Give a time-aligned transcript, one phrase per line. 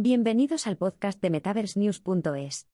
[0.00, 2.68] Bienvenidos al podcast de MetaverseNews.es.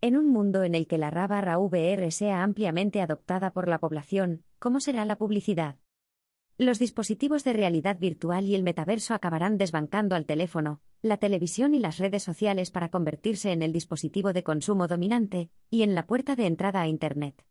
[0.00, 3.78] En un mundo en el que la RA barra VR sea ampliamente adoptada por la
[3.78, 5.76] población, ¿cómo será la publicidad?
[6.58, 11.78] Los dispositivos de realidad virtual y el metaverso acabarán desbancando al teléfono, la televisión y
[11.78, 16.34] las redes sociales para convertirse en el dispositivo de consumo dominante y en la puerta
[16.34, 17.44] de entrada a Internet.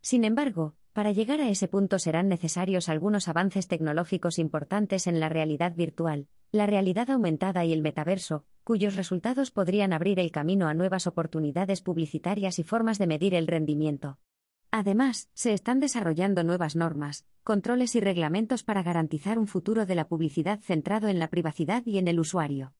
[0.00, 5.28] Sin embargo, para llegar a ese punto serán necesarios algunos avances tecnológicos importantes en la
[5.28, 10.72] realidad virtual, la realidad aumentada y el metaverso, cuyos resultados podrían abrir el camino a
[10.72, 14.18] nuevas oportunidades publicitarias y formas de medir el rendimiento.
[14.70, 20.08] Además, se están desarrollando nuevas normas, controles y reglamentos para garantizar un futuro de la
[20.08, 22.72] publicidad centrado en la privacidad y en el usuario.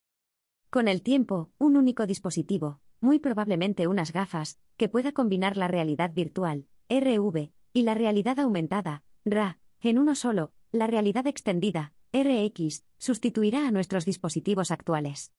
[0.71, 6.15] Con el tiempo, un único dispositivo, muy probablemente unas gafas, que pueda combinar la realidad
[6.15, 13.67] virtual, RV, y la realidad aumentada, RA, en uno solo, la realidad extendida, RX, sustituirá
[13.67, 15.31] a nuestros dispositivos actuales.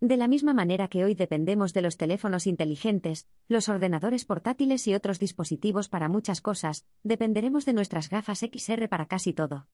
[0.00, 4.94] De la misma manera que hoy dependemos de los teléfonos inteligentes, los ordenadores portátiles y
[4.94, 9.68] otros dispositivos para muchas cosas, dependeremos de nuestras gafas XR para casi todo.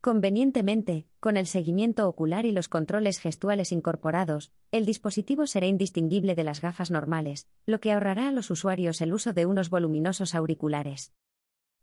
[0.00, 6.42] Convenientemente, con el seguimiento ocular y los controles gestuales incorporados, el dispositivo será indistinguible de
[6.42, 11.12] las gafas normales, lo que ahorrará a los usuarios el uso de unos voluminosos auriculares.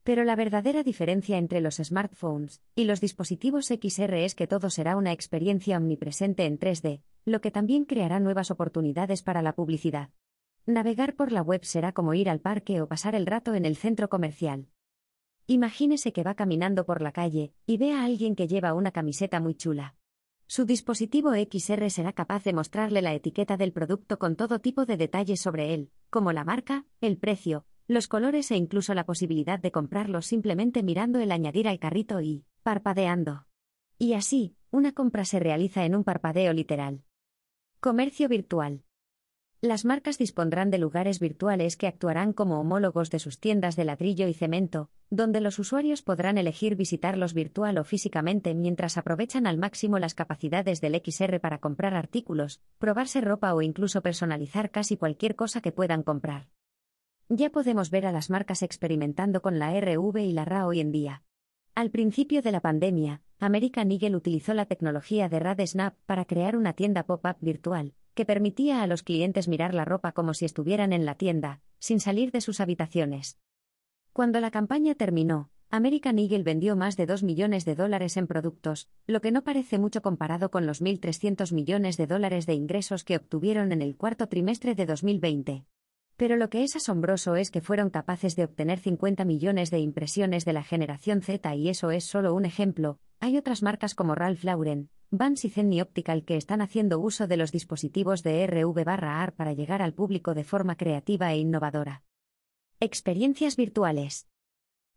[0.04, 4.96] Pero la verdadera diferencia entre los smartphones y los dispositivos XR es que todo será
[4.96, 10.10] una experiencia omnipresente en 3D, lo que también creará nuevas oportunidades para la publicidad.
[10.66, 13.76] Navegar por la web será como ir al parque o pasar el rato en el
[13.76, 14.68] centro comercial.
[15.48, 19.40] Imagínese que va caminando por la calle y ve a alguien que lleva una camiseta
[19.40, 19.96] muy chula.
[20.46, 24.98] Su dispositivo XR será capaz de mostrarle la etiqueta del producto con todo tipo de
[24.98, 29.72] detalles sobre él, como la marca, el precio, los colores e incluso la posibilidad de
[29.72, 33.48] comprarlo simplemente mirando el añadir al carrito y parpadeando.
[33.98, 37.02] Y así, una compra se realiza en un parpadeo literal.
[37.80, 38.84] Comercio virtual.
[39.60, 44.28] Las marcas dispondrán de lugares virtuales que actuarán como homólogos de sus tiendas de ladrillo
[44.28, 49.98] y cemento, donde los usuarios podrán elegir visitarlos virtual o físicamente mientras aprovechan al máximo
[49.98, 55.60] las capacidades del XR para comprar artículos, probarse ropa o incluso personalizar casi cualquier cosa
[55.60, 56.50] que puedan comprar.
[57.32, 60.92] Ya podemos ver a las marcas experimentando con la RV y la RA hoy en
[60.92, 61.22] día.
[61.76, 66.58] Al principio de la pandemia, American Eagle utilizó la tecnología de Rad Snap para crear
[66.58, 70.92] una tienda pop-up virtual, que permitía a los clientes mirar la ropa como si estuvieran
[70.92, 73.38] en la tienda, sin salir de sus habitaciones.
[74.12, 78.90] Cuando la campaña terminó, American Eagle vendió más de 2 millones de dólares en productos,
[79.06, 83.18] lo que no parece mucho comparado con los 1.300 millones de dólares de ingresos que
[83.18, 85.66] obtuvieron en el cuarto trimestre de 2020.
[86.20, 90.44] Pero lo que es asombroso es que fueron capaces de obtener 50 millones de impresiones
[90.44, 94.44] de la generación Z y eso es solo un ejemplo, hay otras marcas como Ralph
[94.44, 99.54] Lauren, Vans y Zenni Optical que están haciendo uso de los dispositivos de RV/AR para
[99.54, 102.04] llegar al público de forma creativa e innovadora.
[102.82, 104.28] Experiencias virtuales.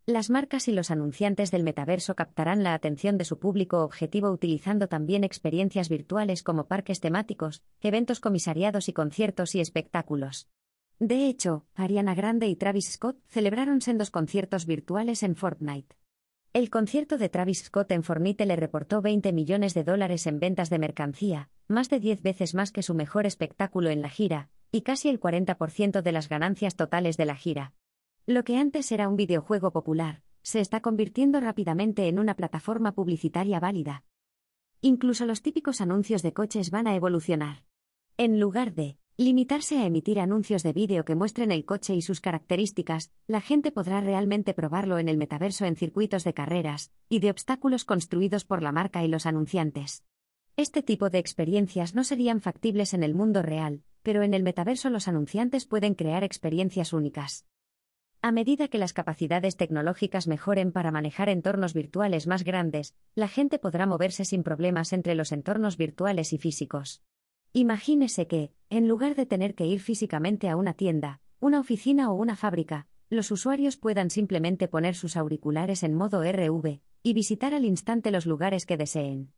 [0.06, 4.89] Las marcas y los anunciantes del metaverso captarán la atención de su público objetivo utilizando
[4.89, 10.49] también experiencias virtuales como parques temáticos, eventos comisariados y conciertos y espectáculos.
[10.98, 15.97] De hecho, Ariana Grande y Travis Scott celebraron sendos conciertos virtuales en Fortnite.
[16.53, 20.69] El concierto de Travis Scott en Fortnite le reportó 20 millones de dólares en ventas
[20.69, 24.82] de mercancía, más de 10 veces más que su mejor espectáculo en la gira, y
[24.82, 27.72] casi el 40% de las ganancias totales de la gira.
[28.26, 33.59] Lo que antes era un videojuego popular, se está convirtiendo rápidamente en una plataforma publicitaria
[33.59, 34.04] válida.
[34.80, 37.64] Incluso los típicos anuncios de coches van a evolucionar.
[38.19, 42.22] En lugar de Limitarse a emitir anuncios de vídeo que muestren el coche y sus
[42.22, 47.30] características, la gente podrá realmente probarlo en el metaverso en circuitos de carreras y de
[47.30, 50.02] obstáculos construidos por la marca y los anunciantes.
[50.56, 54.88] Este tipo de experiencias no serían factibles en el mundo real, pero en el metaverso
[54.88, 57.46] los anunciantes pueden crear experiencias únicas.
[58.22, 63.58] A medida que las capacidades tecnológicas mejoren para manejar entornos virtuales más grandes, la gente
[63.58, 67.03] podrá moverse sin problemas entre los entornos virtuales y físicos.
[67.54, 72.15] Imagínese que, en lugar de tener que ir físicamente a una tienda, una oficina o
[72.15, 77.66] una fábrica, los usuarios puedan simplemente poner sus auriculares en modo RV y visitar al
[77.66, 79.34] instante los lugares que deseen.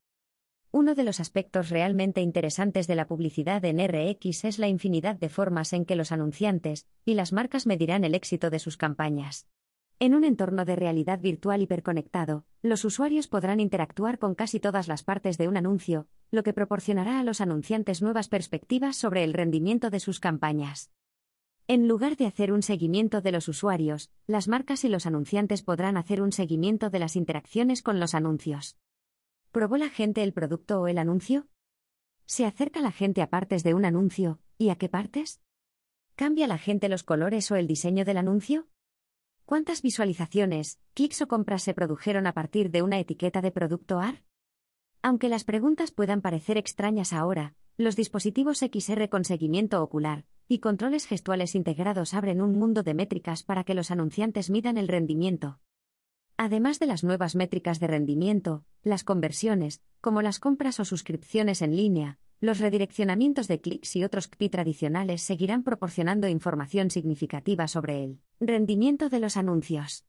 [0.71, 5.29] Uno de los aspectos realmente interesantes de la publicidad en RX es la infinidad de
[5.29, 9.49] formas en que los anunciantes y las marcas medirán el éxito de sus campañas.
[9.99, 15.03] En un entorno de realidad virtual hiperconectado, los usuarios podrán interactuar con casi todas las
[15.03, 19.91] partes de un anuncio, lo que proporcionará a los anunciantes nuevas perspectivas sobre el rendimiento
[19.91, 20.91] de sus campañas.
[21.67, 25.97] En lugar de hacer un seguimiento de los usuarios, las marcas y los anunciantes podrán
[25.97, 28.77] hacer un seguimiento de las interacciones con los anuncios.
[29.51, 31.47] ¿Probó la gente el producto o el anuncio?
[32.27, 35.41] ¿Se acerca la gente a partes de un anuncio, y a qué partes?
[36.17, 38.69] ¿Cambia la gente los colores o el diseño del anuncio?
[39.47, 44.23] ¿Cuántas visualizaciones, clics o compras se produjeron a partir de una etiqueta de producto AR?
[45.05, 51.05] Aunque las preguntas puedan parecer extrañas ahora, los dispositivos XR con seguimiento ocular y controles
[51.05, 55.61] gestuales integrados abren un mundo de métricas para que los anunciantes midan el rendimiento.
[56.39, 61.77] Además de las nuevas métricas de rendimiento, las conversiones, como las compras o suscripciones en
[61.77, 68.21] línea, los redireccionamientos de clics y otros CPI tradicionales seguirán proporcionando información significativa sobre el
[68.41, 70.07] rendimiento de los anuncios.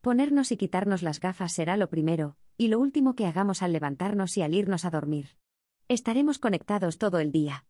[0.00, 4.36] Ponernos y quitarnos las gafas será lo primero, y lo último que hagamos al levantarnos
[4.36, 5.36] y al irnos a dormir.
[5.88, 7.64] Estaremos conectados todo el día.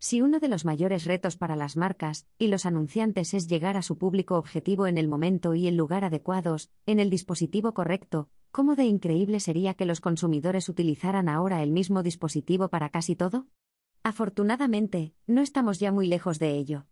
[0.00, 3.82] Si uno de los mayores retos para las marcas y los anunciantes es llegar a
[3.82, 8.76] su público objetivo en el momento y el lugar adecuados, en el dispositivo correcto, ¿cómo
[8.76, 13.48] de increíble sería que los consumidores utilizaran ahora el mismo dispositivo para casi todo?
[14.04, 16.86] Afortunadamente, no estamos ya muy lejos de ello.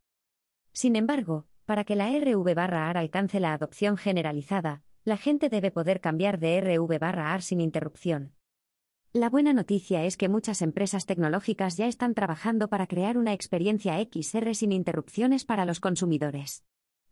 [0.73, 6.41] Sin embargo, para que la RV-AR alcance la adopción generalizada, la gente debe poder cambiar
[6.41, 8.33] de RV-AR sin interrupción.
[9.13, 14.01] La buena noticia es que muchas empresas tecnológicas ya están trabajando para crear una experiencia
[14.01, 16.65] XR sin interrupciones para los consumidores.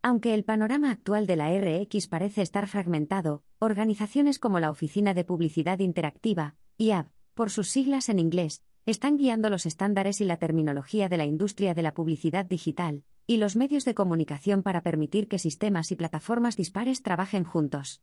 [0.02, 5.24] Aunque el panorama actual de la RX parece estar fragmentado, organizaciones como la Oficina de
[5.24, 11.08] Publicidad Interactiva, IAB, por sus siglas en inglés, están guiando los estándares y la terminología
[11.08, 15.38] de la industria de la publicidad digital, y los medios de comunicación para permitir que
[15.38, 18.02] sistemas y plataformas dispares trabajen juntos.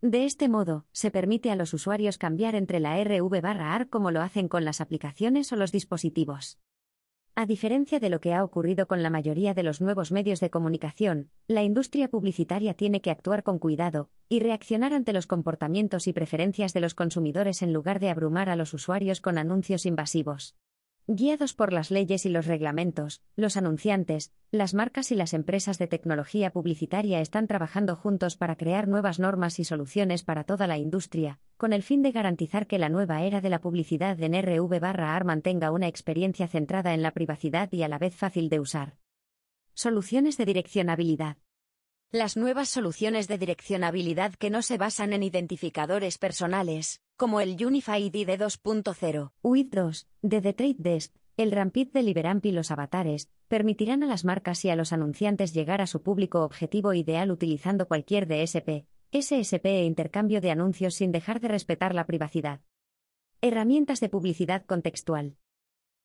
[0.00, 4.48] De este modo, se permite a los usuarios cambiar entre la RV-AR como lo hacen
[4.48, 6.58] con las aplicaciones o los dispositivos.
[7.34, 10.50] A diferencia de lo que ha ocurrido con la mayoría de los nuevos medios de
[10.50, 16.12] comunicación, la industria publicitaria tiene que actuar con cuidado y reaccionar ante los comportamientos y
[16.12, 20.56] preferencias de los consumidores en lugar de abrumar a los usuarios con anuncios invasivos.
[21.08, 25.88] Guiados por las leyes y los reglamentos, los anunciantes, las marcas y las empresas de
[25.88, 31.40] tecnología publicitaria están trabajando juntos para crear nuevas normas y soluciones para toda la industria,
[31.56, 35.72] con el fin de garantizar que la nueva era de la publicidad en RV-AR mantenga
[35.72, 38.96] una experiencia centrada en la privacidad y a la vez fácil de usar.
[39.74, 41.36] Soluciones de direccionabilidad.
[42.12, 48.14] Las nuevas soluciones de direccionabilidad que no se basan en identificadores personales, como el Unified
[48.14, 53.30] ID 2.0, UID 2, de The Trade Desk, el Rampid de Liberamp y los avatares,
[53.48, 57.86] permitirán a las marcas y a los anunciantes llegar a su público objetivo ideal utilizando
[57.86, 62.60] cualquier DSP, SSP e intercambio de anuncios sin dejar de respetar la privacidad.
[63.40, 65.36] Herramientas de publicidad contextual.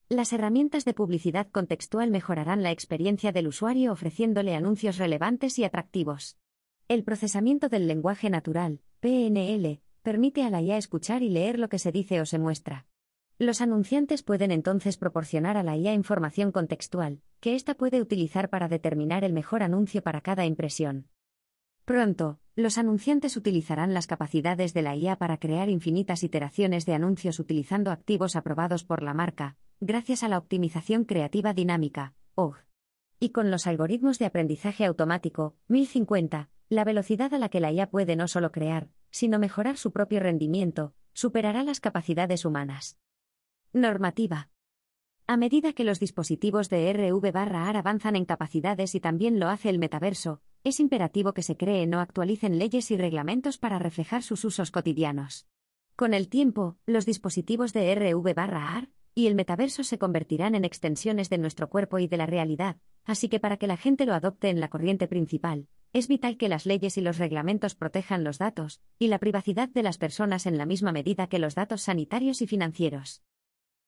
[0.10, 6.38] Las herramientas de publicidad contextual mejorarán la experiencia del usuario ofreciéndole anuncios relevantes y atractivos.
[6.88, 11.80] El procesamiento del lenguaje natural, PNL, permite a la IA escuchar y leer lo que
[11.80, 12.86] se dice o se muestra.
[13.38, 18.70] Los anunciantes pueden entonces proporcionar a la IA información contextual, que ésta puede utilizar para
[18.70, 21.10] determinar el mejor anuncio para cada impresión.
[21.84, 27.38] Pronto, los anunciantes utilizarán las capacidades de la IA para crear infinitas iteraciones de anuncios
[27.38, 32.56] utilizando activos aprobados por la marca, gracias a la optimización creativa dinámica, OG.
[33.20, 37.90] Y con los algoritmos de aprendizaje automático, 1050, la velocidad a la que la IA
[37.90, 42.98] puede no solo crear, sino mejorar su propio rendimiento, superará las capacidades humanas.
[43.74, 44.50] Normativa.
[45.26, 49.80] A medida que los dispositivos de RV-AR avanzan en capacidades y también lo hace el
[49.80, 54.72] metaverso, es imperativo que se creen o actualicen leyes y reglamentos para reflejar sus usos
[54.72, 55.48] cotidianos.
[55.96, 61.40] Con el tiempo, los dispositivos de RV-AR y el metaverso se convertirán en extensiones de
[61.40, 64.60] nuestro cuerpo y de la realidad, así que para que la gente lo adopte en
[64.60, 69.08] la corriente principal, es vital que las leyes y los reglamentos protejan los datos y
[69.08, 73.24] la privacidad de las personas en la misma medida que los datos sanitarios y financieros.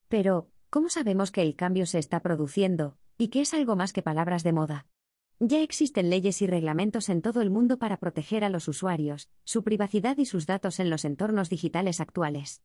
[0.07, 4.01] Pero, ¿cómo sabemos que el cambio se está produciendo y que es algo más que
[4.01, 4.87] palabras de moda?
[5.39, 9.63] Ya existen leyes y reglamentos en todo el mundo para proteger a los usuarios, su
[9.63, 12.63] privacidad y sus datos en los entornos digitales actuales.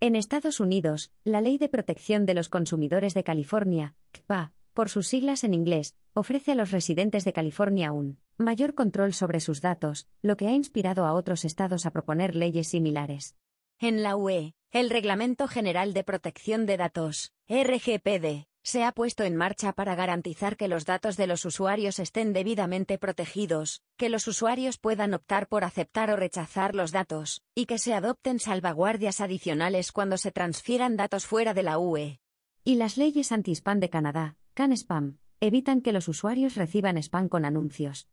[0.00, 5.08] En Estados Unidos, la Ley de Protección de los Consumidores de California, CPA, por sus
[5.08, 10.06] siglas en inglés, ofrece a los residentes de California un mayor control sobre sus datos,
[10.22, 13.36] lo que ha inspirado a otros estados a proponer leyes similares.
[13.78, 19.34] En la UE, el Reglamento General de Protección de Datos, RGPD, se ha puesto en
[19.34, 24.78] marcha para garantizar que los datos de los usuarios estén debidamente protegidos, que los usuarios
[24.78, 30.16] puedan optar por aceptar o rechazar los datos, y que se adopten salvaguardias adicionales cuando
[30.16, 32.20] se transfieran datos fuera de la UE.
[32.62, 38.08] Y las leyes anti-spam de Canadá, CanSpam, evitan que los usuarios reciban spam con anuncios.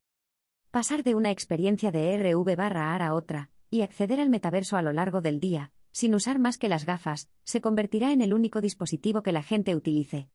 [0.71, 4.83] Pasar de una experiencia de RV barra AR a otra, y acceder al metaverso a
[4.83, 8.61] lo largo del día, sin usar más que las gafas, se convertirá en el único
[8.61, 10.29] dispositivo que la gente utilice.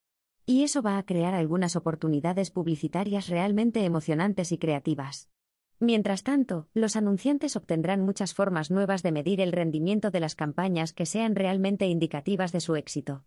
[0.45, 5.31] Y eso va a crear algunas oportunidades publicitarias realmente emocionantes y creativas.
[5.79, 10.93] Mientras tanto, los anunciantes obtendrán muchas formas nuevas de medir el rendimiento de las campañas
[10.93, 13.25] que sean realmente indicativas de su éxito.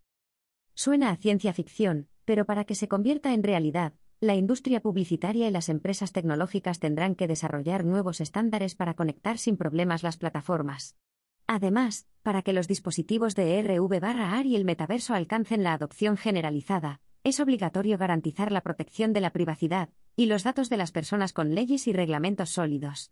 [0.73, 5.51] Suena a ciencia ficción, pero para que se convierta en realidad, la industria publicitaria y
[5.51, 10.95] las empresas tecnológicas tendrán que desarrollar nuevos estándares para conectar sin problemas las plataformas.
[11.45, 17.39] Además, para que los dispositivos de RV-AR y el metaverso alcancen la adopción generalizada, es
[17.39, 21.87] obligatorio garantizar la protección de la privacidad y los datos de las personas con leyes
[21.87, 23.11] y reglamentos sólidos.